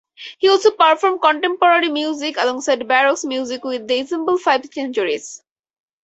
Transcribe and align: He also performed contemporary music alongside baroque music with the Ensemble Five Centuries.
He 0.39 0.49
also 0.49 0.71
performed 0.71 1.21
contemporary 1.21 1.89
music 1.89 2.35
alongside 2.39 2.87
baroque 2.87 3.23
music 3.23 3.63
with 3.63 3.87
the 3.87 3.99
Ensemble 3.99 4.39
Five 4.39 4.65
Centuries. 4.73 5.43